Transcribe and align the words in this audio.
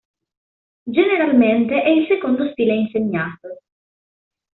Generalmente 0.87 1.79
è 1.83 1.89
il 1.89 2.07
secondo 2.07 2.49
stile 2.53 2.73
insegnato. 2.73 3.59